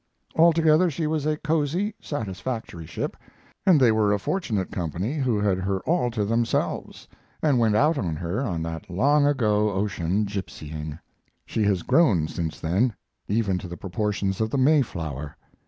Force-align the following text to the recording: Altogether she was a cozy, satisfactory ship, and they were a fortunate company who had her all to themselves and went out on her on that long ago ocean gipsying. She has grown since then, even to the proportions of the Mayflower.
Altogether 0.35 0.89
she 0.89 1.05
was 1.05 1.27
a 1.27 1.37
cozy, 1.37 1.93
satisfactory 2.01 2.87
ship, 2.87 3.15
and 3.67 3.79
they 3.79 3.91
were 3.91 4.11
a 4.13 4.17
fortunate 4.17 4.71
company 4.71 5.13
who 5.17 5.39
had 5.39 5.59
her 5.59 5.79
all 5.81 6.09
to 6.09 6.25
themselves 6.25 7.07
and 7.43 7.59
went 7.59 7.75
out 7.75 7.99
on 7.99 8.15
her 8.15 8.41
on 8.41 8.63
that 8.63 8.89
long 8.89 9.27
ago 9.27 9.71
ocean 9.71 10.25
gipsying. 10.25 10.97
She 11.45 11.61
has 11.65 11.83
grown 11.83 12.27
since 12.27 12.59
then, 12.59 12.95
even 13.27 13.59
to 13.59 13.67
the 13.67 13.77
proportions 13.77 14.41
of 14.41 14.49
the 14.49 14.57
Mayflower. 14.57 15.37